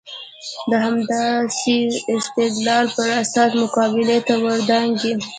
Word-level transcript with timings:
د 0.69 0.71
همداسې 0.85 1.75
استدلال 2.15 2.85
پر 2.97 3.09
اساس 3.21 3.51
مقابلې 3.63 4.19
ته 4.27 4.33
ور 4.43 4.59
دانګي. 4.69 5.13